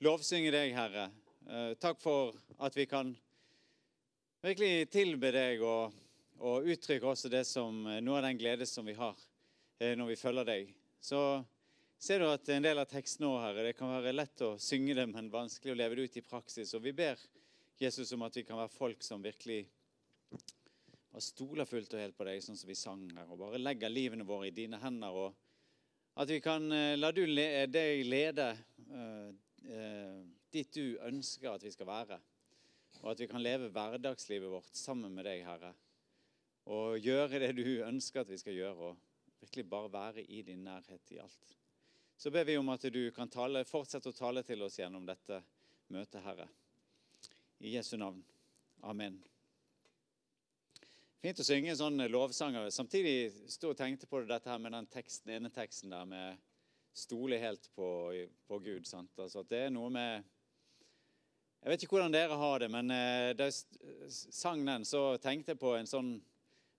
[0.00, 1.10] lovsynge deg, Herre.
[1.44, 2.32] Eh, takk for
[2.64, 3.10] at vi kan
[4.40, 5.96] virkelig tilbe deg og,
[6.40, 9.18] og uttrykke også det som eh, noe av den glede som vi har
[9.76, 10.70] eh, når vi følger deg.
[11.04, 11.20] Så
[12.00, 14.96] ser du at en del av teksten nå, Herre, det kan være lett å synge
[14.96, 16.72] det, men vanskelig å leve det ut i praksis.
[16.78, 17.20] Og vi ber
[17.80, 19.66] Jesus om at vi kan være folk som virkelig
[21.10, 23.92] og stoler fullt og helt på deg, sånn som vi sang her, og bare legger
[23.92, 25.12] livene våre i dine hender.
[25.12, 28.52] og At vi kan la du deg lede
[29.68, 30.20] eh,
[30.52, 32.18] dit du ønsker at vi skal være.
[33.02, 35.72] Og at vi kan leve hverdagslivet vårt sammen med deg, Herre.
[36.70, 40.64] Og gjøre det du ønsker at vi skal gjøre, og virkelig bare være i din
[40.66, 41.56] nærhet i alt.
[42.20, 45.40] Så ber vi om at du kan tale, fortsette å tale til oss gjennom dette
[45.88, 46.48] møtet, Herre.
[47.60, 48.20] I Jesu navn.
[48.84, 49.16] Amen.
[51.20, 52.70] Fint å synge sånn lovsanger.
[52.72, 56.49] Samtidig stod og tenkte på dette her med den teksten, ene teksten der med
[56.92, 58.12] stole helt på,
[58.46, 58.86] på Gud.
[58.86, 59.18] Sant?
[59.18, 60.28] Altså det er noe med
[61.60, 65.52] Jeg vet ikke hvordan dere har det, men eh, da jeg sang den, så tenkte
[65.52, 66.14] jeg på en sånn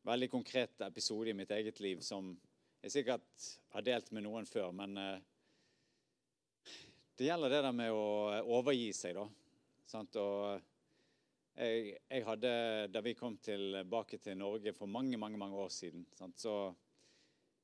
[0.08, 2.32] veldig konkret episode i mitt eget liv som
[2.82, 5.20] jeg sikkert har delt med noen før, men eh,
[7.14, 8.08] det gjelder det der med å
[8.58, 9.28] overgi seg, da.
[9.86, 10.18] Sant?
[10.18, 10.58] Og
[11.54, 12.54] jeg, jeg, hadde,
[12.90, 16.40] Da vi kom tilbake til Norge for mange mange, mange år siden, sant?
[16.42, 16.81] så Eh,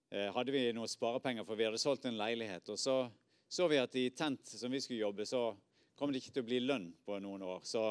[0.08, 2.69] hadde vi noen sparepenger, for vi hadde solgt en leilighet.
[2.72, 3.00] Og så
[3.47, 5.58] så vi at i tent som vi skulle jobbe, så
[5.95, 7.61] kom det ikke til å bli lønn på noen år.
[7.63, 7.83] Så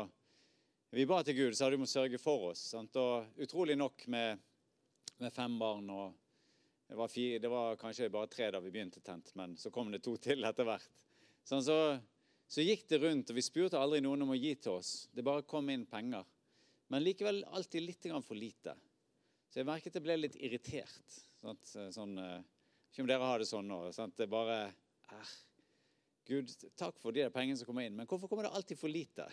[0.93, 2.69] vi ba til Gud, så hadde vi må sørge for oss.
[2.75, 2.97] Sant?
[3.01, 4.43] Og utrolig nok med,
[5.23, 6.23] med fem barn og
[6.87, 9.89] det var, fire, det var, kanskje bare tre da vi begynte tent, men så kom
[9.91, 10.93] det to til etter hvert.
[11.43, 11.79] Sånn, så,
[12.47, 15.09] så, gikk det rundt, og vi spurte aldri noen om å gi til oss.
[15.11, 16.29] Det bare kom inn penger.
[16.93, 18.77] Men likevel alltid litt for lite.
[19.51, 21.19] Så jeg merket jeg ble litt irritert.
[21.47, 21.75] Sant?
[21.95, 22.41] Sånn, eh,
[22.91, 23.85] ikke om dere har det sånn nå.
[23.95, 24.17] Sant?
[24.19, 25.35] Det er bare er,
[26.27, 29.29] Gud, takk for de pengene som kommer inn, men hvorfor kommer det alltid for lite?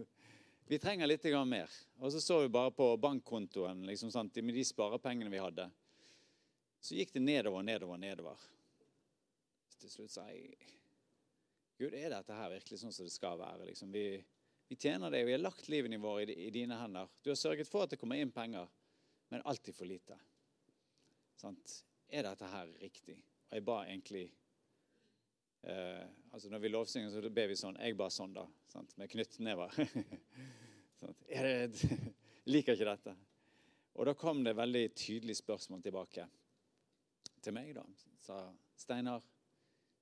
[0.70, 1.68] vi trenger litt mer.
[2.00, 4.36] Og så så vi bare på bankkontoen liksom, sant?
[4.40, 5.68] med de sparepengene vi hadde.
[6.80, 8.48] Så gikk det nedover, nedover, nedover.
[9.76, 10.56] Til slutt sa jeg
[11.78, 13.66] Gud, er dette her virkelig sånn som det skal være?
[13.68, 14.22] Liksom, vi,
[14.70, 17.10] vi tjener deg, vi har lagt livene våre i, i dine hender.
[17.20, 18.70] Du har sørget for at det kommer inn penger,
[19.28, 20.16] men alltid for lite.
[21.42, 21.74] Sant?
[22.12, 23.16] Er dette her riktig?
[23.50, 24.24] Og jeg ba egentlig
[25.62, 28.46] eh, altså Når vi lovsynger, så ber vi sånn Jeg ba sånn, da.
[28.70, 28.94] Sant?
[29.00, 29.74] Med knyttnever.
[32.52, 33.16] liker ikke dette.
[33.98, 36.28] Og da kom det veldig tydelig spørsmål tilbake
[37.42, 37.74] til meg.
[37.76, 37.84] da.
[38.22, 38.38] Sa
[38.78, 39.24] Steinar,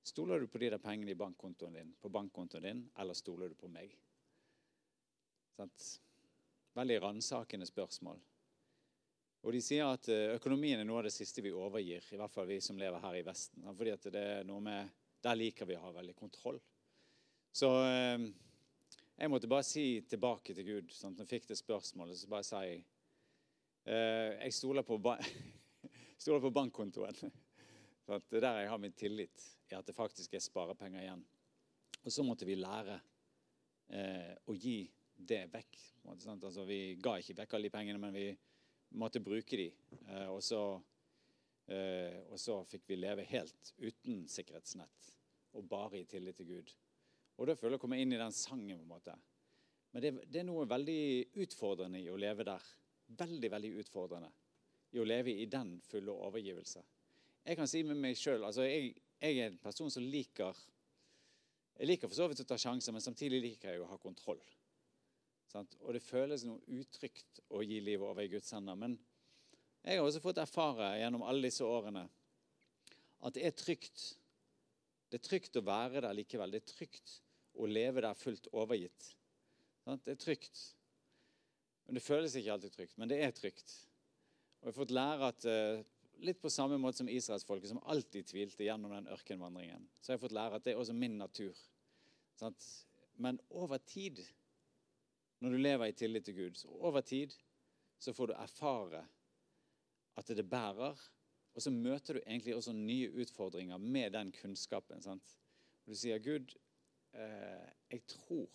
[0.03, 3.57] stoler du på de der pengene i bankkontoen din, på bankkontoen din, eller stoler du
[3.57, 3.97] på meg?
[5.57, 5.89] Sant?
[6.77, 8.21] Veldig ransakende spørsmål.
[9.41, 12.33] Og de sier at eh, økonomien er noe av det siste vi overgir, i hvert
[12.33, 13.65] fall vi som lever her i Vesten.
[13.77, 16.59] fordi at det er noe med, Der liker vi å ha veldig kontroll.
[17.53, 18.23] Så eh,
[19.17, 22.17] jeg måtte bare si tilbake til Gud sånn at jeg fikk det spørsmålet.
[22.17, 22.83] Så bare jeg
[23.85, 24.97] eh, jeg stoler på,
[26.23, 27.17] stoler på bankkontoen.
[28.05, 31.21] Så det er der jeg har min tillit, i at det faktisk er sparepenger igjen.
[32.01, 32.97] Og så måtte vi lære
[34.49, 35.77] å gi det vekk.
[36.09, 38.25] Altså, vi ga ikke vekk alle de pengene, men vi
[38.91, 39.69] måtte bruke de.
[40.07, 40.61] Eh, og så,
[41.67, 45.11] eh, og så fikk vi leve helt uten sikkerhetsnett
[45.57, 46.71] og bare i tillit til Gud.
[47.39, 48.77] Og da føler jeg å komme inn i den sangen.
[48.77, 49.15] på en måte.
[49.91, 51.01] Men det, det, er noe veldig
[51.43, 52.63] utfordrende i å leve der.
[53.19, 54.31] Veldig, veldig utfordrende
[54.91, 56.83] i å leve i den fulle overgivelse.
[57.43, 60.57] Jeg kan si med meg sjøl altså jeg, jeg, er en person som liker
[61.79, 64.41] Jeg liker for så vidt å ta sjanser, men samtidig liker jeg å ha kontroll.
[65.51, 65.75] Sant?
[65.83, 68.77] Og det føles noe utrygt å gi livet over i Guds hender.
[68.79, 68.95] Men
[69.83, 72.05] jeg har også fått erfare gjennom alle disse årene
[73.21, 74.05] at det er trygt.
[75.11, 76.53] Det er trygt å være der likevel.
[76.53, 77.17] Det er trygt
[77.59, 79.11] å leve der fullt overgitt.
[79.83, 80.05] Sant?
[80.05, 80.61] Det er trygt.
[81.85, 83.73] Men Det føles ikke alltid trygt, men det er trygt.
[84.61, 85.81] Og jeg har fått lære at uh,
[86.23, 90.23] litt på samme måte som israelsfolket, som alltid tvilte gjennom den ørkenvandringen, så har jeg
[90.23, 91.57] fått lære at det er også min natur.
[92.39, 92.67] Sant?
[93.21, 94.21] Men over tid
[95.41, 96.55] når du lever i tillit til Gud.
[96.55, 97.33] Så over tid
[98.01, 99.01] så får du erfare
[100.17, 100.97] at det bærer.
[101.53, 105.01] Og så møter du egentlig også nye utfordringer med den kunnskapen.
[105.01, 105.37] sant?
[105.85, 106.55] Og du sier, 'Gud,
[107.13, 108.49] eh, jeg tror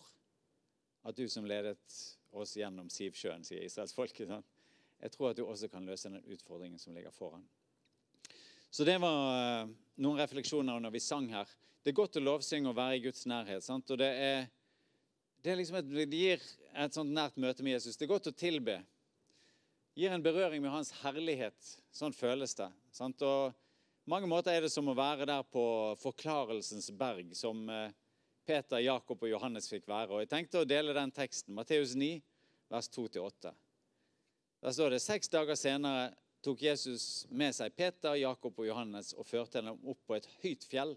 [1.03, 4.27] at du som ledet oss gjennom Sivsjøen', sier israelsfolket.
[4.27, 4.45] Sant?
[4.99, 7.47] Jeg tror at du også kan løse den utfordringen som ligger foran.
[8.71, 11.47] Så det var eh, noen refleksjoner når vi sang her.
[11.83, 13.63] Det er godt å lovsynge og være i Guds nærhet.
[13.63, 13.91] Sant?
[13.91, 14.49] Og det er
[15.43, 16.43] det, liksom et, det, gir
[16.73, 17.97] et sånt nært møte med Jesus.
[17.97, 18.79] Det er godt å tilbe.
[19.97, 21.57] Gir en berøring med hans herlighet.
[21.93, 22.69] Sånn føles det.
[22.93, 23.21] Sant?
[23.25, 23.53] Og
[24.09, 25.63] mange måter er det som å være der på
[26.01, 27.95] forklarelsens berg, som eh,
[28.47, 30.13] Peter, Jakob og Johannes fikk være.
[30.13, 31.55] Og Jeg tenkte å dele den teksten.
[31.57, 32.13] Matteus 9,
[32.71, 33.51] vers 2-8.
[34.63, 36.11] Der står det seks dager senere
[36.45, 40.63] tok Jesus med seg Peter, Jakob og Johannes og førte dem opp på et høyt
[40.69, 40.93] fjell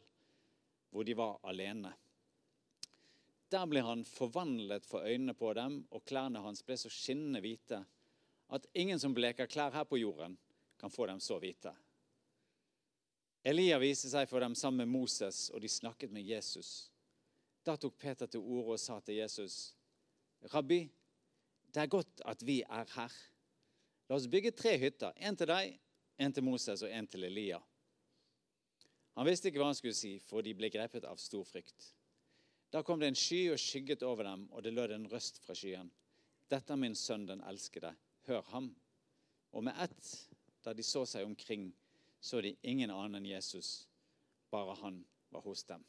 [0.90, 1.93] hvor de var alene.
[3.50, 7.81] Der ble han forvandlet for øynene på dem, og klærne hans ble så skinnende hvite
[8.50, 10.38] at ingen som bleker klær her på jorden,
[10.79, 11.73] kan få dem så hvite.
[13.44, 16.91] Elia viste seg for dem sammen med Moses, og de snakket med Jesus.
[17.64, 19.75] Da tok Peter til orde og sa til Jesus,
[20.43, 20.88] 'Rabbi,
[21.75, 23.19] det er godt at vi er her.'
[24.08, 25.12] La oss bygge tre hytter.
[25.17, 25.79] En til deg,
[26.19, 27.61] en til Moses og en til Elia.
[29.14, 31.93] Han visste ikke hva han skulle si, for de ble grepet av stor frykt.
[32.70, 35.56] Da kom det en sky og skygget over dem, og det lød en røst fra
[35.58, 35.90] skyen.
[36.50, 37.93] Dette er min sønn, den elskede.
[38.26, 38.70] Hør ham.
[39.50, 40.11] Og med ett,
[40.64, 41.70] da de så seg omkring,
[42.20, 43.88] så de ingen annen enn Jesus.
[44.50, 45.00] Bare han
[45.34, 45.82] var hos dem.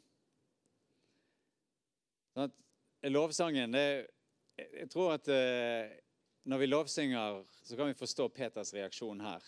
[2.33, 4.07] Sånn at lovsangen det,
[4.61, 5.89] Jeg tror at eh,
[6.45, 9.45] når vi lovsynger, så kan vi forstå Peters reaksjon her.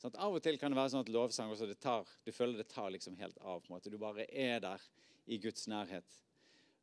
[0.00, 2.60] Sånn av og til kan det være sånn at lovsang også det tar, du føler
[2.60, 3.60] det tar liksom helt av.
[3.60, 3.92] på en måte.
[3.92, 4.84] Du bare er der
[5.26, 6.20] i Guds nærhet.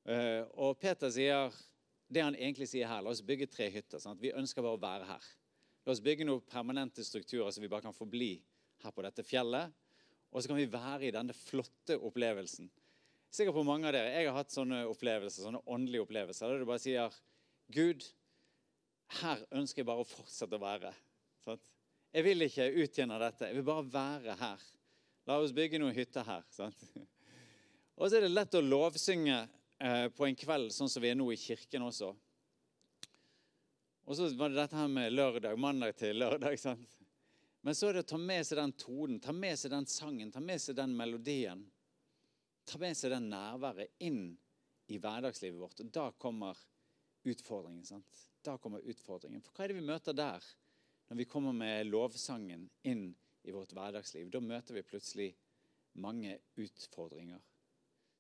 [0.07, 1.51] Uh, og Peter sier
[2.07, 3.03] det han egentlig sier her.
[3.03, 3.99] La oss bygge tre hytter.
[3.99, 4.21] Sant?
[4.23, 5.27] Vi ønsker bare å være her.
[5.83, 8.37] La oss bygge noen permanente strukturer så vi bare kan forbli
[8.83, 9.73] her på dette fjellet.
[10.31, 12.69] Og så kan vi være i denne flotte opplevelsen.
[13.31, 14.13] Sikkert på mange av dere.
[14.15, 17.19] Jeg har hatt sånne opplevelser, sånne åndelige opplevelser der du bare sier
[17.75, 18.05] Gud,
[19.19, 20.93] her ønsker jeg bare å fortsette å være.
[21.43, 21.63] Sant?
[22.15, 23.49] Jeg vil ikke utgjennom dette.
[23.49, 24.63] Jeg vil bare være her.
[25.27, 26.47] La oss bygge noen hytter her.
[26.55, 26.79] Sant?
[27.99, 31.17] Og så er det lett å lovsynge eh, på en kveld, sånn som vi er
[31.19, 32.09] nå i kirken også.
[34.07, 36.55] Og så var det dette her med lørdag, mandag til lørdag.
[36.59, 36.87] sant?
[37.61, 40.31] Men så er det å ta med seg den tonen, ta med seg den sangen,
[40.31, 41.65] ta med seg den melodien.
[42.67, 44.21] Ta med seg den nærværet inn
[44.87, 45.81] i hverdagslivet vårt.
[45.83, 46.55] Og da kommer
[47.27, 47.83] utfordringen.
[47.85, 48.23] sant?
[48.43, 49.43] Da kommer utfordringen.
[49.43, 50.47] For hva er det vi møter der
[51.09, 53.09] når vi kommer med lovsangen inn
[53.43, 54.31] i vårt hverdagsliv?
[54.31, 55.29] Da møter vi plutselig
[55.99, 57.43] mange utfordringer.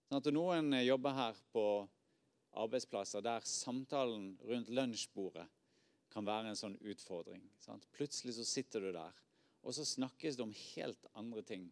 [0.07, 1.63] Sånn at Noen jobber her på
[2.57, 5.45] arbeidsplasser der samtalen rundt lunsjbordet
[6.13, 7.43] kan være en sånn utfordring.
[7.59, 7.83] Sant?
[7.93, 9.17] Plutselig så sitter du der,
[9.61, 11.67] og så snakkes det om helt andre ting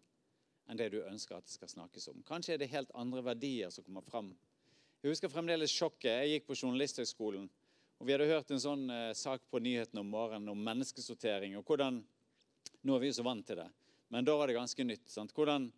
[0.67, 2.23] enn det du ønsker at det skal snakkes om.
[2.27, 4.33] Kanskje er det helt andre verdier som kommer fram.
[5.01, 6.09] Jeg husker fremdeles sjokket.
[6.09, 7.47] Jeg gikk på Journalisthøgskolen
[7.95, 11.55] og Vi hadde hørt en sånn eh, sak på nyhetene om morgenen om menneskesortering.
[11.55, 12.01] og hvordan,
[12.83, 13.69] Nå er vi jo så vant til det,
[14.11, 15.07] men da var det ganske nytt.
[15.09, 15.31] Sant?
[15.33, 15.69] Hvordan,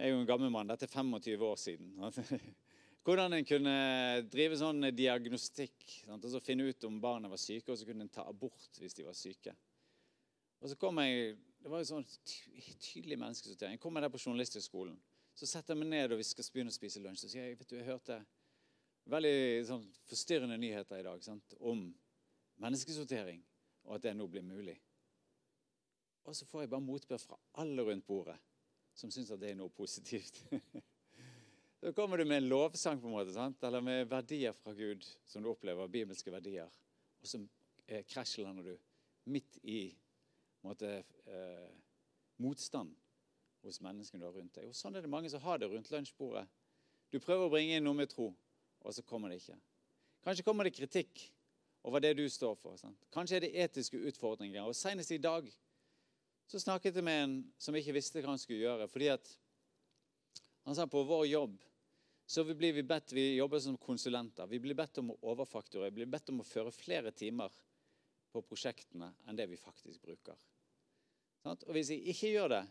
[0.00, 1.90] Jeg er jo en gammel mann, dette er 25 år siden.
[3.04, 3.74] Hvordan en kunne
[4.32, 5.76] drive sånn diagnostikk.
[6.06, 6.24] Sant?
[6.24, 9.04] Altså finne ut om barna var syke, og så kunne en ta abort hvis de
[9.04, 9.52] var syke.
[10.64, 12.08] Og så kom jeg, Det var jo sånn
[12.80, 13.76] tydelig menneskesortering.
[13.76, 14.96] Jeg kommer der på Journalisthøgskolen.
[15.36, 17.26] Så setter jeg meg ned og vi skal begynne å spise lunsj.
[17.26, 18.22] Så sier jeg vet du, jeg hørte
[19.12, 19.36] veldig
[19.68, 21.58] sånn, forstyrrende nyheter i dag sant?
[21.60, 21.90] om
[22.64, 23.44] menneskesortering,
[23.84, 24.80] og at det nå blir mulig.
[26.24, 28.40] Og så får jeg bare motbør fra alle rundt bordet
[29.00, 30.42] som syns at det er noe positivt.
[31.80, 33.62] Da kommer du med en lovsang på en måte, sant?
[33.64, 37.40] eller med verdier fra Gud som du opplever, bibelske verdier, og så
[37.86, 38.74] eh, krasjlander du
[39.32, 39.86] midt i
[40.60, 40.90] måte,
[41.24, 41.70] eh,
[42.44, 42.92] motstand
[43.64, 44.68] hos menneskene du har rundt deg.
[44.68, 46.44] Og Sånn er det mange som har det rundt lunsjbordet.
[47.08, 48.28] Du prøver å bringe inn noe med tro
[48.80, 49.58] og så kommer det ikke.
[50.24, 51.32] Kanskje kommer det kritikk
[51.82, 52.76] over det du står for.
[52.76, 52.96] Sant?
[53.12, 54.62] Kanskje er det etiske utfordringer.
[54.64, 55.48] Og Senest i dag
[56.50, 58.88] så snakket jeg med en som ikke visste hva han skulle gjøre.
[58.90, 59.36] fordi at
[60.64, 61.60] Han sa på vår jobb
[62.26, 64.46] så blir vi bedt, vi jobber som konsulenter.
[64.46, 67.50] Vi blir bedt om å overfaktore Vi blir bedt om å føre flere timer
[68.30, 70.36] på prosjektene enn det vi faktisk bruker.
[71.42, 71.64] Sant?
[71.66, 72.62] Og hvis jeg ikke gjør det,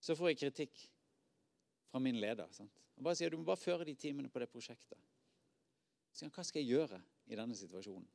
[0.00, 0.84] så får jeg kritikk
[1.90, 2.48] fra min leder.
[2.52, 2.72] Sant?
[2.96, 5.00] Han bare sier du må bare føre de timene på det prosjektet.
[6.12, 8.08] Så hva skal jeg gjøre i denne situasjonen?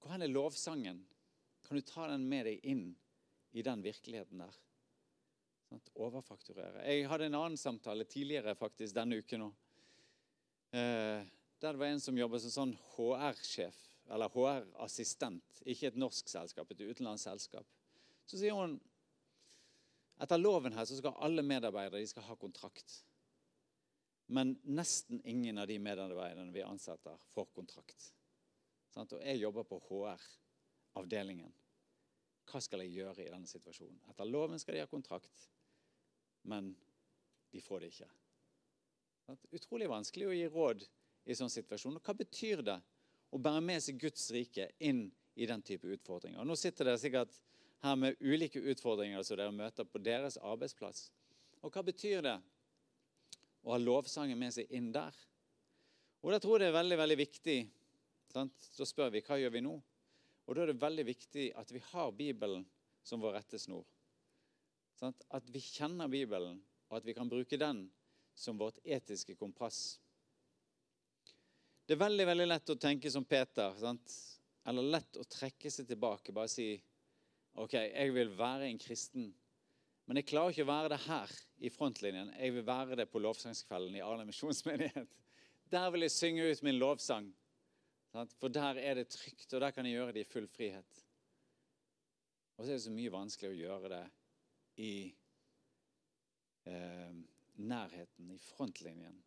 [0.00, 1.04] Hvor er lovsangen?
[1.70, 2.96] Kan du ta den med deg inn
[3.54, 4.54] i den virkeligheten der?
[5.94, 6.80] Overfakturere.
[6.82, 9.60] Jeg hadde en annen samtale tidligere faktisk denne uken òg.
[10.74, 11.28] Eh,
[11.62, 13.78] der det var en som jobbet som sånn HR-sjef,
[14.10, 15.60] eller HR-assistent.
[15.62, 17.70] Ikke et norsk selskap, et utenlandsk selskap.
[18.26, 18.74] Så sier hun
[20.18, 22.98] etter loven her så skal alle medarbeidere skal ha kontrakt.
[24.26, 28.10] Men nesten ingen av de medarbeiderne vi ansetter, får kontrakt.
[28.98, 31.54] Og jeg jobber på HR-avdelingen.
[32.50, 34.00] Hva skal jeg gjøre i denne situasjonen?
[34.10, 35.44] Etter loven skal de ha kontrakt,
[36.50, 36.72] men
[37.52, 38.08] de får det ikke.
[39.54, 40.82] Utrolig vanskelig å gi råd
[41.30, 41.98] i sånn situasjon.
[41.98, 42.78] Og hva betyr det
[43.30, 45.04] å bære med seg Guds rike inn
[45.38, 46.40] i den type utfordringer?
[46.42, 47.36] Og nå sitter det sikkert
[47.84, 51.08] her med ulike utfordringer som dere møter på deres arbeidsplass.
[51.62, 52.38] Og hva betyr det
[53.62, 55.14] å ha lovsangen med seg inn der.
[56.24, 57.58] Og da tror jeg det er veldig, veldig viktig
[58.32, 58.68] sant?
[58.74, 59.76] Så spør vi hva gjør vi nå?
[60.46, 62.64] Og da er det veldig viktig at vi har Bibelen
[63.06, 63.84] som vår rettesnor.
[64.98, 67.86] Sånn At vi kjenner Bibelen, og at vi kan bruke den
[68.34, 70.00] som vårt etiske kompass.
[71.86, 73.72] Det er veldig veldig lett å tenke som Peter.
[73.80, 74.12] Sant?
[74.68, 76.34] Eller lett å trekke seg tilbake.
[76.36, 76.74] Bare si
[77.58, 79.30] OK, jeg vil være en kristen.
[80.06, 81.32] Men jeg klarer ikke å være det her
[81.66, 82.32] i frontlinjen.
[82.38, 85.10] Jeg vil være det på lovsangskvelden i Arne misjonsmenighet.
[85.70, 87.28] Der vil jeg synge ut min lovsang.
[88.12, 91.04] For der er det trygt, og der kan jeg gjøre det i full frihet.
[92.56, 94.02] Og så er det så mye vanskelig å gjøre det
[94.82, 94.94] i
[96.66, 97.12] eh,
[97.56, 99.22] nærheten, i frontlinjen,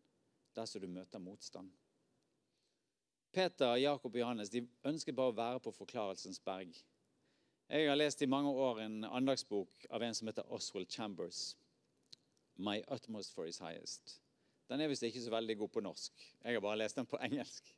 [0.54, 1.72] der som du møter motstand.
[3.34, 6.76] Peter, Jakob og Johannes de ønsket bare å være på Forklarelsens berg.
[7.68, 11.56] Jeg har lest i mange år en andagsbok av en som heter Oswald Chambers.
[12.56, 14.20] 'My Utmost for His Highest'.
[14.68, 16.12] Den er visst ikke så veldig god på norsk.
[16.44, 17.74] Jeg har bare lest den på engelsk.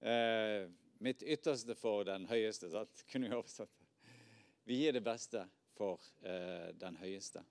[0.00, 2.70] Eh, mitt ytterste for den høyeste.
[2.70, 3.04] Sant?
[3.10, 3.86] Kunne vi oversatt det.
[4.68, 7.42] Vi gir det beste for eh, den høyeste.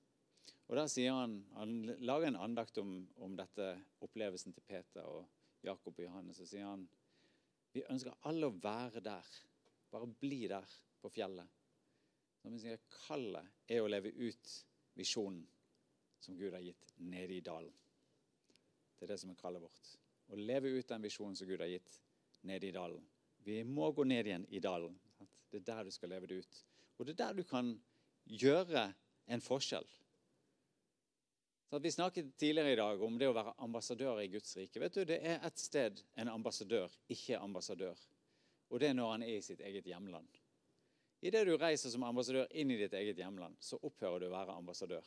[0.67, 1.73] Og der sier Han han
[2.03, 3.71] lager en andakt om, om dette
[4.03, 5.25] opplevelsen til Peter og
[5.63, 6.41] Jakob og Johannes.
[6.43, 6.87] Og sier han
[7.73, 9.27] vi ønsker alle å være der.
[9.91, 10.65] Bare bli der
[11.01, 11.47] på fjellet.
[12.41, 14.53] Som vi sier, Kallet er å leve ut
[14.97, 15.43] visjonen
[16.23, 17.73] som Gud har gitt nede i dalen.
[18.97, 19.91] Det er det som er kallet vårt.
[20.33, 21.99] Å leve ut den visjonen som Gud har gitt
[22.41, 23.03] nede i dalen.
[23.47, 24.97] Vi må gå ned igjen i dalen.
[25.49, 26.63] Det er der du skal leve det ut.
[26.97, 27.71] Og det er der du kan
[28.27, 28.89] gjøre
[29.31, 29.87] en forskjell.
[31.69, 34.79] Så vi snakket tidligere i dag om det å være ambassadør i Guds rike.
[34.79, 37.97] Vet du, Det er ett sted en ambassadør ikke er ambassadør,
[38.69, 40.39] og det er når han er i sitt eget hjemland.
[41.19, 44.55] Idet du reiser som ambassadør inn i ditt eget hjemland, så opphører du å være
[44.55, 45.03] ambassadør.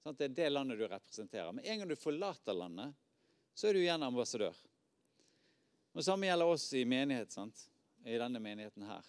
[0.00, 1.52] Sånn, det er det landet du representerer.
[1.52, 2.94] Men en gang du forlater landet,
[3.52, 4.56] så er du igjen ambassadør.
[5.94, 7.66] Og samme gjelder oss i menighet, sant?
[8.04, 9.08] i denne menigheten her.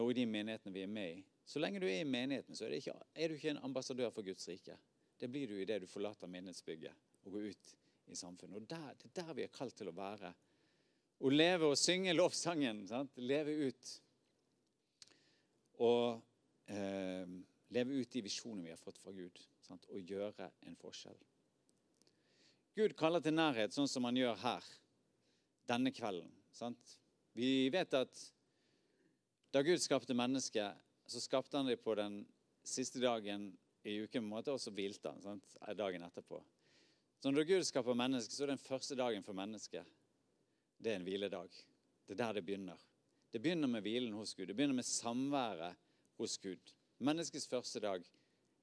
[0.00, 1.24] Og i de menighetene vi er med i.
[1.44, 4.24] Så lenge du er i menigheten, så er, ikke, er du ikke en ambassadør for
[4.24, 4.76] Guds rike.
[5.20, 7.72] Det blir du idet du forlater menighetsbygget og går ut
[8.06, 8.56] i samfunnet.
[8.56, 10.32] Og der, Det er der vi er kalt til å være.
[11.20, 12.86] Å leve og synge lovsangen.
[12.88, 13.18] Sant?
[13.18, 13.90] Leve ut.
[15.84, 16.22] Og
[16.70, 17.34] eh,
[17.74, 19.42] leve ut de visjonene vi har fått fra Gud.
[19.66, 19.90] Sant?
[19.90, 21.18] Og gjøre en forskjell.
[22.78, 24.70] Gud kaller til nærhet, sånn som han gjør her
[25.70, 26.30] denne kvelden.
[26.52, 26.98] Sant?
[27.38, 28.22] Vi vet at
[29.54, 32.22] da Gud skapte mennesket, så skapte han det på den
[32.66, 33.50] siste dagen
[33.86, 35.56] i uken, og så hvilte han sant?
[35.78, 36.42] dagen etterpå.
[37.20, 39.88] Så når Gud skaper mennesket, så er den første dagen for mennesket
[40.80, 41.50] det er en hviledag.
[42.06, 42.78] Det er der det begynner.
[43.32, 44.46] Det begynner med hvilen hos Gud.
[44.46, 45.76] Det begynner med samværet
[46.16, 46.72] hos Gud.
[46.98, 48.04] Menneskets første dag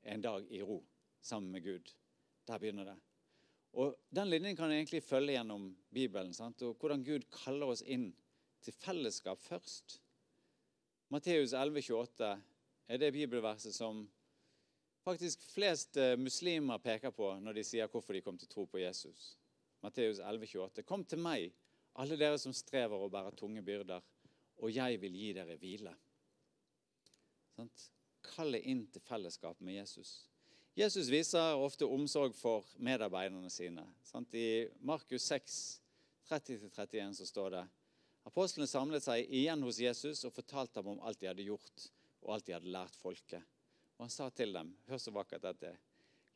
[0.03, 0.83] er en dag i ro
[1.21, 1.93] sammen med Gud.
[2.47, 2.97] Der begynner det.
[3.73, 6.33] Og Den linjen kan egentlig følge gjennom Bibelen.
[6.33, 6.61] Sant?
[6.61, 8.13] og Hvordan Gud kaller oss inn
[8.63, 9.99] til fellesskap først.
[11.09, 12.31] Matteus 11, 28
[12.87, 14.07] er det bibelverset som
[15.07, 18.81] faktisk flest eh, muslimer peker på når de sier hvorfor de kom til tro på
[18.81, 19.37] Jesus.
[19.83, 20.83] Matteus 11,28.
[20.83, 21.51] Kom til meg,
[22.01, 24.03] alle dere som strever og bærer tunge byrder,
[24.57, 25.93] og jeg vil gi dere hvile.
[27.55, 27.69] Sånn?
[28.27, 30.17] Kalle inn til fellesskap med Jesus.
[30.77, 33.81] Jesus viser ofte omsorg for medarbeiderne sine.
[34.05, 34.33] Sant?
[34.37, 35.55] I Markus 6,
[36.29, 37.61] 30-31 så står det
[38.29, 41.87] Apostlene samlet seg igjen hos Jesus og fortalte ham om alt de hadde gjort,
[42.21, 43.41] og alt de hadde lært folket.
[43.97, 45.71] Og han sa til dem, hør så vakkert dette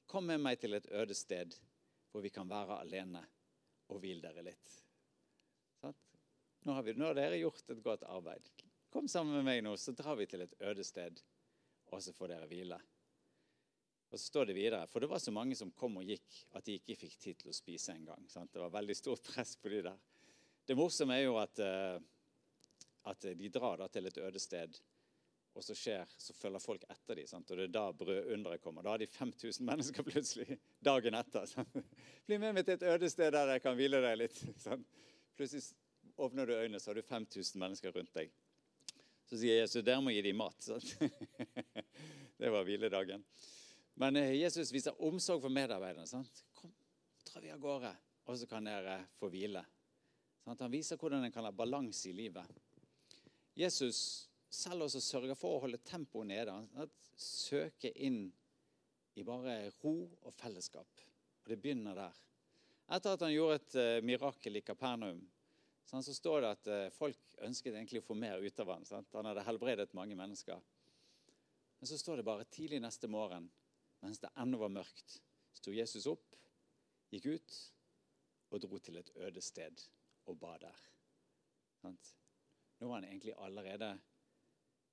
[0.10, 1.53] Kom med meg til et øde sted
[2.10, 3.21] hvor vi kan være alene
[3.93, 4.71] og hvile dere litt.
[5.83, 5.93] Sånn?
[6.65, 8.50] Nå, har vi, nå har dere gjort et godt arbeid.
[8.89, 11.21] Kom sammen med meg nå, så drar vi til et øde sted,
[11.93, 12.81] og så får dere hvile.
[14.11, 16.65] Og så står det videre, For det var så mange som kom og gikk at
[16.67, 18.25] de ikke fikk tid til å spise engang.
[18.27, 19.99] Det var veldig stort press på de der.
[20.67, 21.99] Det morsomme er jo at, uh,
[23.09, 24.81] at de drar til et øde sted
[25.51, 27.27] og så skjer, så følger folk etter dem.
[27.27, 27.49] Sant?
[27.51, 28.85] Og det er da brødunderet kommer.
[28.85, 31.47] Da har de 5000 mennesker plutselig dagen etter.
[31.49, 31.81] Sant?
[32.27, 34.39] Bli med meg til et øde sted der jeg kan hvile deg litt.
[34.63, 34.87] Sant?
[35.35, 35.65] Plutselig
[36.21, 38.31] åpner du øynene, så har du 5000 mennesker rundt deg.
[39.27, 40.71] Så sier Jesus dere må gi dem mat.
[42.41, 43.23] Det var hviledagen.
[44.00, 46.07] Men eh, Jesus viser omsorg for medarbeiderne.
[46.07, 46.43] Sant?
[46.57, 46.74] Kom,
[47.27, 47.93] drar vi av gårde,
[48.25, 49.63] og så kan dere få hvile.
[50.45, 50.63] Sant?
[50.63, 52.62] Han viser hvordan en kan ha balanse i livet.
[53.57, 56.55] Jesus selv også sørger for å holde tempoet nede.
[56.79, 58.25] At søke inn
[59.19, 61.03] i bare ro og fellesskap.
[61.43, 62.19] Og det begynner der.
[62.91, 65.21] Etter at han gjorde et uh, mirakel i Kapernaum,
[65.88, 68.83] sånn, så står det at uh, folk ønsket egentlig å få mer ut av ham.
[69.15, 70.60] Han hadde helbredet mange mennesker.
[71.79, 73.48] Men så står det bare tidlig neste morgen,
[74.01, 75.20] mens det ennå var mørkt,
[75.53, 76.36] sto Jesus opp,
[77.12, 77.58] gikk ut
[78.51, 79.84] og dro til et øde sted
[80.29, 80.88] og ba der.
[81.81, 83.91] Nå var han egentlig allerede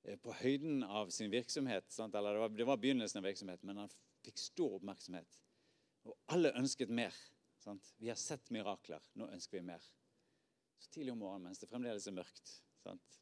[0.03, 1.99] eh, på høyden av sin virksomhet.
[1.99, 3.93] Eller det var, begynnelsen av virksomheten, men han
[4.25, 5.41] fikk stor oppmerksomhet.
[6.09, 7.17] Og alle ønsket mer.
[7.99, 9.85] Vi har sett mirakler, nå ønsker vi mer.
[10.79, 12.55] Så tidlig om morgenen mens det fremdeles er mørkt.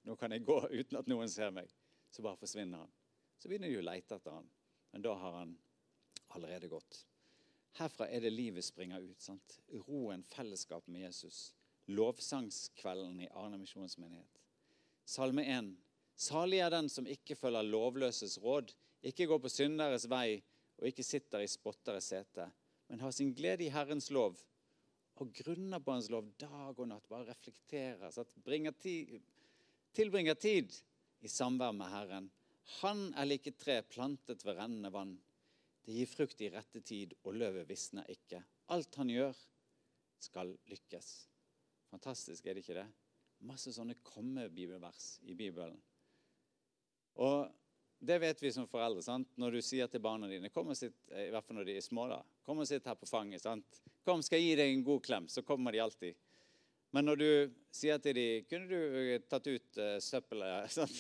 [0.06, 1.72] Nå kan jeg gå uten at noen ser meg.
[2.10, 2.92] Så bare forsvinner han.
[3.38, 4.46] Så begynner de å lete etter han.
[4.92, 5.56] Men da har han
[6.34, 7.04] allerede gått.
[7.76, 9.20] Herfra er det livet springer ut.
[9.20, 9.58] sant?
[9.86, 11.54] Roen, fellesskap med Jesus.
[11.86, 14.42] Lovsangskvelden i Arne misjonsmenighet.
[15.04, 15.74] Salme 1.
[16.16, 18.72] Salig er den som ikke følger lovløses råd,
[19.04, 20.40] ikke går på synderes vei
[20.80, 22.48] og ikke sitter i spotteres sete,
[22.88, 24.40] men har sin glede i Herrens lov
[25.20, 27.06] og grunner på Hans lov dag og natt.
[27.08, 28.10] Bare reflekterer.
[28.12, 28.24] Så
[28.82, 29.20] tid,
[29.96, 30.74] tilbringer tid
[31.24, 32.30] i samvær med Herren.
[32.80, 35.14] Han er like tre plantet ved rennende vann.
[35.86, 38.40] Det gir frukt i rette tid, og løvet visner ikke.
[38.74, 39.36] Alt han gjør,
[40.18, 41.10] skal lykkes.
[41.92, 42.88] Fantastisk, er det ikke det?
[43.46, 45.78] Masse sånne komme-bibelvers i Bibelen.
[47.22, 47.46] Og
[47.98, 49.02] det vet vi som foreldre.
[49.02, 49.28] sant?
[49.38, 51.84] Når du sier til barna dine kom og sitt, i hvert fall når de er
[51.84, 53.44] små da, kom og sitt her på fanget.
[53.46, 53.80] sant?
[54.04, 55.28] Kom, skal jeg gi deg en god klem.
[55.30, 56.18] Så kommer de alltid.
[56.94, 57.30] Men når du
[57.74, 60.98] sier til dem kunne du tatt ut uh, søppelet, sant?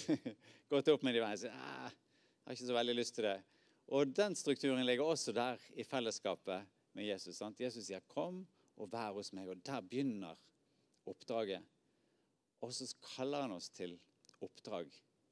[0.70, 1.92] gått opp med dem i veien, så jeg
[2.46, 3.36] har ikke så veldig lyst til det.
[3.86, 6.66] Og den strukturen ligger også der i fellesskapet
[6.96, 7.36] med Jesus.
[7.36, 7.60] Sant?
[7.60, 10.36] Jesus sier 'kom og vær hos meg', og der begynner
[11.06, 11.62] oppdraget.
[12.60, 14.00] Og så kaller han oss til
[14.40, 14.90] oppdrag,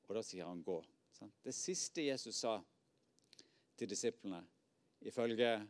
[0.08, 0.84] og da sier han 'gå'.
[1.12, 1.34] Sant?
[1.42, 2.60] Det siste Jesus sa
[3.76, 4.46] til disiplene,
[5.00, 5.68] ifølge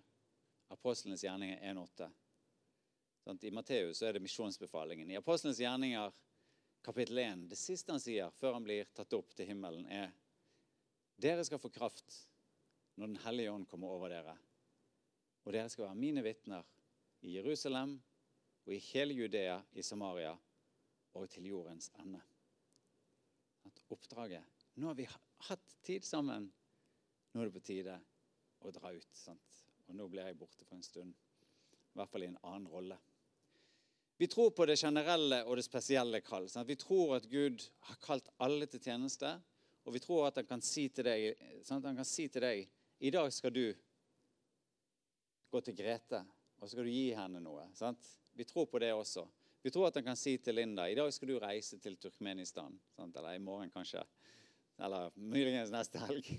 [0.71, 2.11] apostlenes gjerninger 1,8
[3.47, 5.11] I Matteus er det misjonsbefalingen.
[5.11, 6.12] I apostlenes gjerninger
[6.83, 10.12] kapittel 1, det siste han sier før han blir tatt opp til himmelen, er
[11.17, 12.29] dere skal få kraft
[12.96, 14.34] når Den hellige ånd kommer over dere.
[15.44, 16.64] Og dere skal være mine vitner
[17.24, 17.96] i Jerusalem
[18.64, 20.34] og i hele Judea, i Samaria
[21.14, 22.20] og til jordens ende.
[23.64, 25.07] At oppdraget Nå har vi
[25.46, 26.48] hatt tid sammen.
[27.30, 27.94] Nå er det på tide
[28.66, 29.12] å dra ut.
[29.14, 29.61] Sant?
[29.87, 31.12] Og nå blir jeg borte for en stund.
[31.14, 32.96] I hvert fall i en annen rolle.
[34.18, 36.48] Vi tror på det generelle og det spesielle kall.
[36.50, 36.66] Sant?
[36.66, 39.30] Vi tror at Gud har kalt alle til tjeneste.
[39.85, 41.87] Og vi tror at han kan si til deg, sant?
[41.87, 42.66] Han kan si til deg
[43.05, 43.75] i dag skal du
[45.51, 46.23] gå til Grete,
[46.57, 47.67] og så skal du gi henne noe.
[47.77, 48.07] Sant?
[48.33, 49.27] Vi tror på det også.
[49.61, 52.79] Vi tror at han kan si til Linda i dag skal du reise til Turkmenistan.
[52.97, 53.19] Sant?
[53.21, 54.01] Eller i morgen, kanskje.
[54.81, 56.31] Eller muligens neste helg.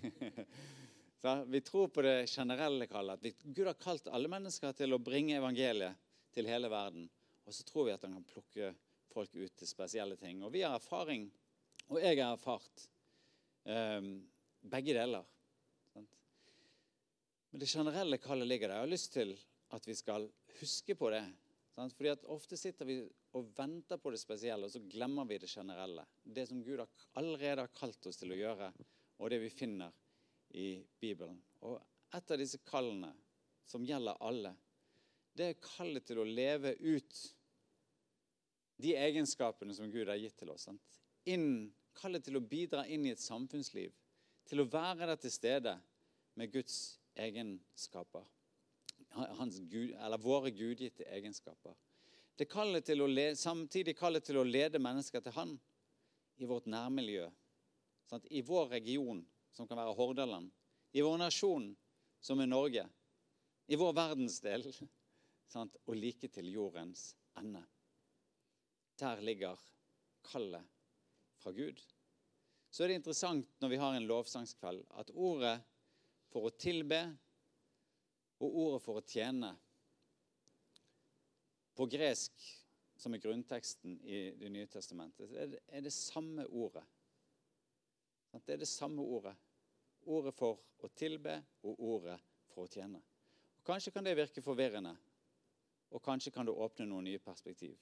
[1.53, 3.29] vi tror på det generelle kallet.
[3.43, 6.01] Gud har kalt alle mennesker til å bringe evangeliet
[6.33, 7.05] til hele verden.
[7.45, 8.73] Og så tror vi at han kan plukke
[9.13, 10.41] folk ut til spesielle ting.
[10.41, 11.29] Og vi har erfaring,
[11.91, 12.89] og jeg har erfart,
[13.69, 14.15] um,
[14.65, 15.29] begge deler.
[17.55, 18.75] Men det generelle kallet ligger der.
[18.75, 19.29] Jeg har lyst til
[19.71, 20.25] at vi skal
[20.59, 21.21] huske på det.
[21.71, 21.93] Sant?
[21.95, 22.97] Fordi at Ofte sitter vi
[23.31, 26.03] og venter på det spesielle, og så glemmer vi det generelle.
[26.19, 26.83] Det som Gud
[27.15, 28.67] allerede har kalt oss til å gjøre,
[29.23, 29.95] og det vi finner
[30.51, 30.65] i
[30.99, 31.37] Bibelen.
[31.63, 31.79] Og
[32.19, 33.13] Et av disse kallene,
[33.63, 34.51] som gjelder alle,
[35.31, 37.23] det er kallet til å leve ut
[38.83, 40.67] de egenskapene som Gud har gitt til oss.
[40.67, 40.99] Sant?
[41.23, 43.95] Inn, kallet til å bidra inn i et samfunnsliv.
[44.43, 45.77] Til å være der til stede
[46.35, 48.25] med Guds egenskaper.
[49.71, 51.75] Gud, våre gudgitte egenskaper.
[52.35, 55.55] Det kaller til å lede, samtidig kallet til å lede mennesker til Han
[56.35, 57.29] i vårt nærmiljø.
[58.09, 58.27] Sant?
[58.27, 59.23] I vår region,
[59.55, 60.51] som kan være Hordaland.
[60.91, 61.69] I vår nasjon,
[62.19, 62.83] som er Norge.
[63.67, 64.67] I vår verdensdel.
[65.53, 65.77] Sant?
[65.87, 67.63] Og like til jordens ende.
[68.99, 69.59] Der ligger
[70.27, 70.67] kallet
[71.39, 71.79] fra Gud.
[72.71, 75.59] Så er det interessant når vi har en lovsangskveld, at ordet
[76.35, 76.99] for å tilbe
[78.43, 79.53] og ordet for å tjene.
[81.75, 82.35] På gresk,
[82.99, 86.83] som er grunnteksten i Det nye testamentet, er det samme ordet.
[88.35, 89.35] Det er det samme ordet.
[90.11, 92.19] Ordet for å tilbe og ordet
[92.51, 92.99] for å tjene.
[93.61, 94.91] Og kanskje kan det virke forvirrende,
[95.95, 97.79] og kanskje kan det åpne noen nye perspektiv.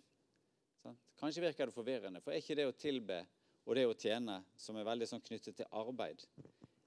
[1.18, 3.24] Kanskje virker det forvirrende, for er ikke det å tilbe
[3.66, 6.22] og det å tjene, som er veldig sånn knyttet til arbeid,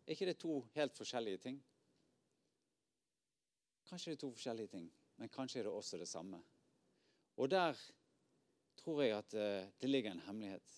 [0.06, 1.56] er ikke det to helt forskjellige ting?
[3.86, 4.86] Kanskje det er to forskjellige ting,
[5.18, 6.38] men kanskje er det også det samme.
[7.36, 7.78] Og der
[8.76, 10.72] tror jeg at eh, det ligger en hemmelighet.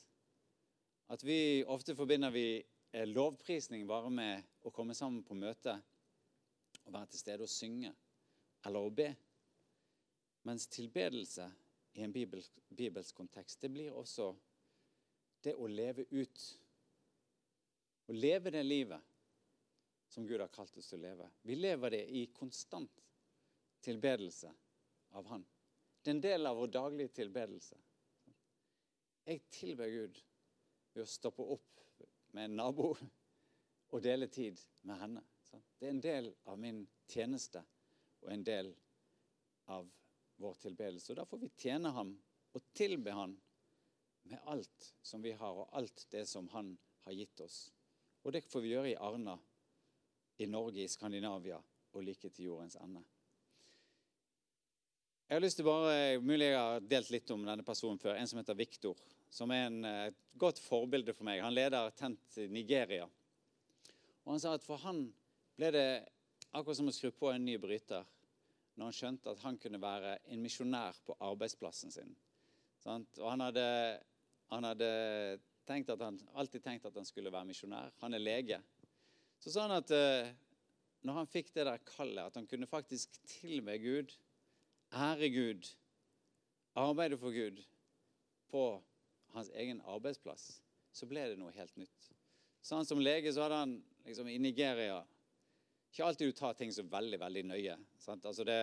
[1.09, 5.77] At vi ofte forbinder vi eh, lovprisning bare med å komme sammen på møte
[6.85, 7.93] og være til stede og synge
[8.67, 9.09] eller å be.
[10.49, 11.51] Mens tilbedelse
[11.99, 14.33] i en bibelsk, bibelsk kontekst, det blir også
[15.45, 16.45] det å leve ut.
[18.09, 19.18] Å leve det livet
[20.09, 21.29] som Gud har kalt oss til å leve.
[21.43, 23.05] Vi lever det i konstant
[23.85, 24.53] tilbedelse
[25.19, 25.45] av Han.
[26.03, 27.77] Det er en del av vår daglige tilbedelse.
[29.29, 30.21] Jeg tilber Gud
[30.95, 31.83] ved å stoppe opp
[32.33, 35.25] med en nabo og dele tid med henne.
[35.51, 37.63] Det er en del av min tjeneste
[38.23, 38.73] og en del
[39.73, 39.89] av
[40.41, 41.13] vår tilbedelse.
[41.13, 42.15] Og Da får vi tjene ham
[42.57, 43.37] og tilbe ham
[44.29, 47.71] med alt som vi har, og alt det som han har gitt oss.
[48.25, 49.39] Og det får vi gjøre i Arna,
[50.39, 53.03] i Norge, i Skandinavia og like til jordens ende.
[55.29, 58.15] Jeg har lyst til bare, Mulig jeg har delt litt om denne personen før.
[58.17, 59.01] En som heter Viktor.
[59.29, 61.43] Som er en, et godt forbilde for meg.
[61.45, 63.05] Han leder Tent Nigeria.
[64.25, 65.03] Og Han sa at for han
[65.59, 65.89] ble det
[66.53, 68.07] akkurat som å skru på en ny bryter
[68.79, 72.13] når han skjønte at han kunne være en misjonær på arbeidsplassen sin.
[72.87, 73.65] Og han hadde,
[74.53, 74.91] han hadde
[75.69, 77.91] tenkt han, alltid tenkt at han skulle være misjonær.
[78.01, 78.61] Han er lege.
[79.39, 80.31] Så sa han at eh,
[81.07, 84.15] når han fikk det der kallet, at han kunne faktisk tilbe Gud,
[84.93, 85.69] ære Gud,
[86.79, 87.63] arbeide for Gud
[88.51, 88.65] på
[89.35, 92.11] hans egen arbeidsplass, så ble det noe helt nytt.
[92.63, 95.05] Så han Som lege så hadde han liksom, i Nigeria
[95.89, 97.77] ikke alltid du tar ting så veldig veldig nøye.
[98.07, 98.59] Altså det,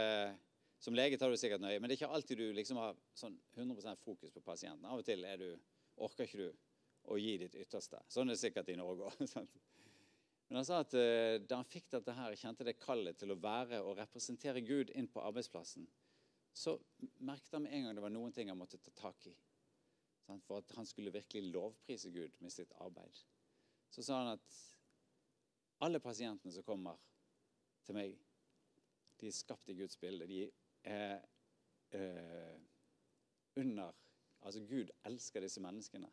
[0.79, 3.33] som lege tar du sikkert nøye, men det er ikke alltid du liksom har sånn
[3.57, 4.85] 100% fokus på pasienten.
[4.85, 5.47] Av og til du,
[6.05, 6.51] orker ikke du
[7.09, 8.01] å gi ditt ytterste.
[8.09, 9.25] Sånn er det sikkert i Norge òg.
[10.47, 13.39] Men han sa at uh, da han fikk dette her, kjente det kallet til å
[13.41, 15.87] være og representere Gud inn på arbeidsplassen,
[16.55, 16.77] så
[17.25, 19.33] merket han med en gang det var noen ting han måtte ta tak i.
[20.45, 23.17] For at han skulle virkelig lovprise Gud med sitt arbeid.
[23.93, 24.55] Så sa han at
[25.85, 26.97] alle pasientene som kommer
[27.85, 28.15] til meg.
[29.19, 30.25] De er skapt i Guds bilde.
[30.29, 30.41] De
[30.87, 31.19] er
[31.93, 32.57] eh,
[33.59, 33.93] under
[34.45, 36.09] Altså, Gud elsker disse menneskene.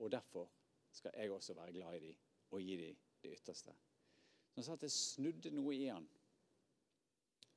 [0.00, 0.48] Og derfor
[0.90, 2.14] skal jeg også være glad i dem
[2.50, 3.72] og gi dem det ytterste.
[4.50, 6.06] Så han sa at det snudde noe i han.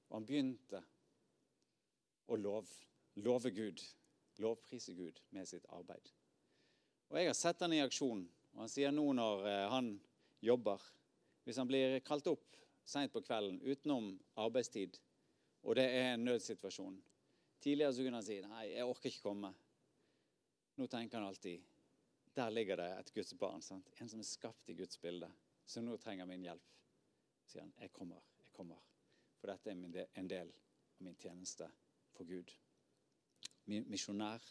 [0.10, 0.82] Og han begynte
[2.30, 2.70] å lov,
[3.24, 3.82] love Gud,
[4.44, 6.12] lovprise Gud med sitt arbeid.
[7.10, 8.26] Og jeg har sett han i aksjon.
[8.56, 9.94] Og han sier nå når eh, han
[10.42, 10.82] jobber
[11.44, 15.00] Hvis han blir kalt opp seint på kvelden utenom arbeidstid,
[15.66, 17.00] og det er en nødsituasjon.
[17.64, 19.50] Tidligere så kunne han si nei, jeg orker ikke komme.
[20.78, 21.64] Nå tenker han alltid
[22.40, 23.62] der ligger det et Guds barn.
[23.62, 23.90] Sant?
[24.00, 25.28] En som er skapt i Guds bilde,
[25.70, 26.66] som nå trenger min hjelp.
[27.46, 28.82] Sier han jeg kommer, jeg kommer.
[29.40, 31.70] For dette er en del av min tjeneste
[32.16, 32.52] for Gud.
[33.70, 34.44] Misjonær.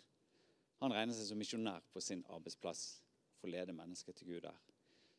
[0.78, 2.84] Han regner seg som misjonær på sin arbeidsplass
[3.38, 4.60] for å lede mennesker til Gud der.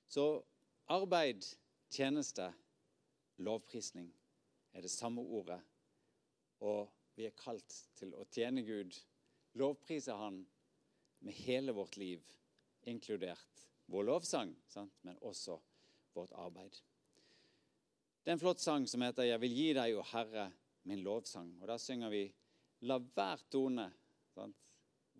[0.07, 0.23] Så
[0.89, 1.43] arbeid,
[1.91, 2.47] tjeneste,
[3.43, 4.07] lovprisning
[4.73, 5.59] er det samme ordet.
[6.63, 6.87] Og
[7.19, 8.95] vi er kalt til å tjene Gud,
[9.59, 10.45] lovprise Han
[11.27, 12.23] med hele vårt liv,
[12.87, 14.93] inkludert vår lovsang, sant?
[15.03, 15.59] men også
[16.13, 16.77] vårt arbeid.
[18.23, 20.51] Det er en flott sang som heter 'Jeg vil gi deg, o Herre,
[20.83, 21.61] min lovsang'.
[21.61, 22.33] Og Der synger vi
[22.81, 23.91] 'La hver tone',
[24.33, 24.55] sant?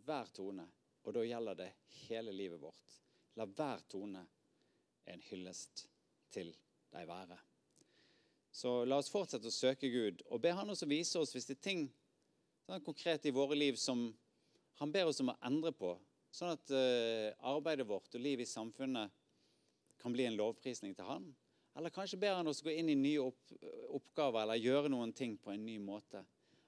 [0.06, 0.66] hver tone,
[1.04, 1.72] og da gjelder det
[2.08, 3.02] hele livet vårt.
[3.36, 4.26] La hver tone
[5.06, 5.88] en hyllest
[6.34, 6.52] til
[6.94, 7.38] deg være.
[8.52, 11.60] Så la oss fortsette å søke Gud og be Han også vise oss hvis det
[11.60, 11.84] er ting
[12.66, 14.08] sånn konkret i våre liv som
[14.82, 15.92] Han ber oss om å endre på,
[16.32, 19.12] sånn at uh, arbeidet vårt og livet i samfunnet
[20.02, 21.30] kan bli en lovprisning til Han.
[21.78, 23.54] Eller kanskje ber han oss gå inn i nye opp,
[23.96, 26.24] oppgaver eller gjøre noen ting på en ny måte.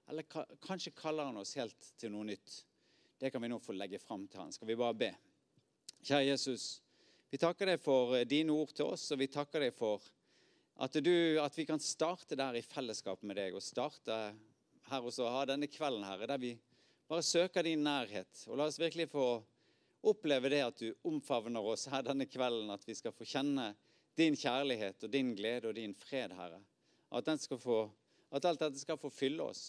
[0.08, 2.62] Eller ka, kanskje kaller han oss helt til noe nytt.
[3.20, 4.54] Det kan vi nå få legge fram til han.
[4.56, 5.10] Skal vi bare be?
[6.02, 6.70] Kjære Jesus,
[7.32, 10.04] vi takker deg for eh, dine ord til oss, og vi takker deg for
[10.82, 11.14] at, du,
[11.44, 14.18] at, vi kan starte der i fellesskap med deg, og starte
[14.90, 16.56] her også, ha denne kvelden her, der vi
[17.12, 18.46] bare søker din nærhet.
[18.48, 19.26] Og la oss virkelig få
[20.08, 23.72] oppleve det at du omfavner oss her denne kvelden, at vi skal få kjenne
[24.18, 26.62] din kjærlighet og din glede og din fred, Herre.
[27.12, 27.84] At, få,
[28.32, 29.64] at alt dette skal få fylle oss.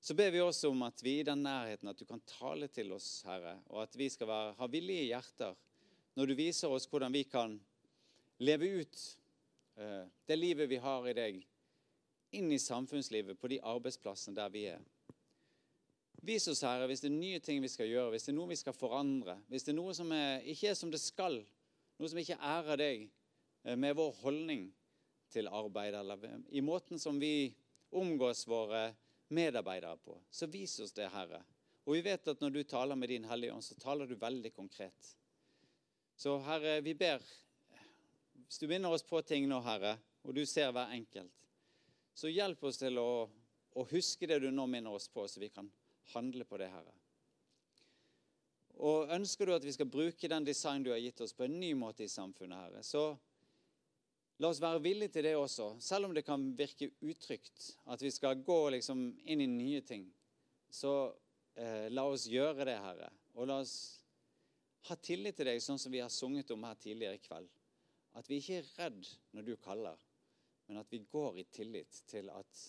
[0.00, 2.92] Så ber vi også om at vi i den nærheten, at du kan tale til
[2.96, 5.56] oss, Herre, og at vi skal være, ha villige hjerter
[6.18, 7.54] når du viser oss hvordan vi kan
[8.40, 9.02] leve ut
[9.80, 11.36] Eh, det livet vi har i deg,
[12.36, 14.82] inn i samfunnslivet, på de arbeidsplassene der vi er.
[16.26, 18.50] Vis oss, Herre, hvis det er nye ting vi skal gjøre, hvis det er noe
[18.50, 21.38] vi skal forandre, hvis det er noe som er, ikke er som det skal,
[21.96, 23.06] noe som ikke ærer deg,
[23.64, 24.66] eh, med vår holdning
[25.32, 27.48] til arbeid, eller i måten som vi
[27.96, 28.90] omgås våre
[29.32, 31.40] medarbeidere på, så vis oss det, Herre.
[31.86, 34.52] Og vi vet at når du taler med din Hellige Ånd, så taler du veldig
[34.52, 35.14] konkret.
[36.20, 37.24] Så Herre, vi ber
[38.50, 39.94] hvis du minner oss på ting nå, Herre,
[40.26, 41.32] og du ser hver enkelt,
[42.12, 43.12] så hjelp oss til å,
[43.78, 45.70] å huske det du nå minner oss på, så vi kan
[46.14, 46.94] handle på det, Herre.
[48.80, 51.58] Og ønsker du at vi skal bruke den design du har gitt oss, på en
[51.60, 53.10] ny måte i samfunnet, Herre, så
[54.40, 57.74] La oss være villige til det også, selv om det kan virke utrygt.
[57.92, 60.06] At vi skal gå liksom inn i nye ting.
[60.72, 61.12] Så
[61.60, 63.10] eh, la oss gjøre det, Herre.
[63.36, 63.74] Og la oss
[64.88, 67.50] ha tillit til deg, sånn som vi har sunget om her tidligere i kveld.
[68.16, 70.00] At vi ikke er redd når du kaller,
[70.70, 72.64] men at vi går i tillit til at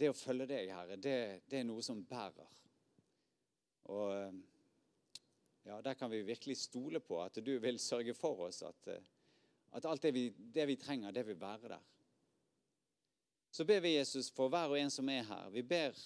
[0.00, 1.16] det å følge deg, Herre, det,
[1.50, 2.56] det er noe som bærer.
[3.92, 4.40] Og eh,
[5.68, 9.08] ja, der kan vi virkelig stole på at du vil sørge for oss at eh,
[9.70, 11.82] at alt det vi, det vi trenger, det vil være der.
[13.50, 15.50] Så ber vi Jesus for hver og en som er her.
[15.50, 15.96] Vi ber,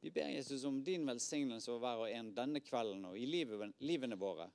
[0.00, 3.74] vi ber Jesus om din velsignelse over hver og en denne kvelden og i livet,
[3.82, 4.48] livene våre.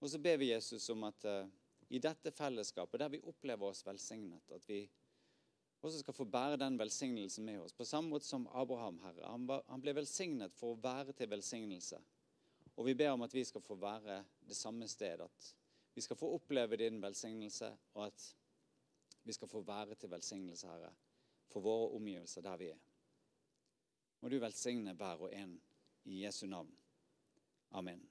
[0.00, 1.44] Og så ber vi Jesus om at uh,
[1.88, 4.86] i dette fellesskapet, der vi opplever oss velsignet, at vi
[5.88, 7.72] også skal få bære den velsignelsen med oss.
[7.72, 9.30] På samme måte som Abraham, Herre.
[9.30, 12.00] Han, var, han ble velsignet for å være til velsignelse.
[12.76, 15.24] Og vi ber om at vi skal få være det samme sted.
[15.24, 15.54] At
[15.94, 18.28] vi skal få oppleve din velsignelse, og at
[19.24, 20.92] vi skal få være til velsignelse, Herre,
[21.50, 22.86] for våre omgivelser der vi er.
[24.20, 25.60] Må du velsigne hver og en
[26.04, 26.72] i Jesu navn.
[27.70, 28.09] Amen.